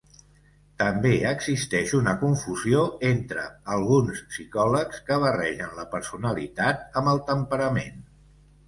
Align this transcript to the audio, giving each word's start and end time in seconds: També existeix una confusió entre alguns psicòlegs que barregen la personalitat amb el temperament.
També 0.83 1.11
existeix 1.31 1.93
una 1.97 2.15
confusió 2.23 2.81
entre 3.11 3.45
alguns 3.77 4.25
psicòlegs 4.33 5.07
que 5.11 5.23
barregen 5.27 5.79
la 5.83 5.87
personalitat 5.95 7.01
amb 7.03 7.15
el 7.17 7.25
temperament. 7.33 8.05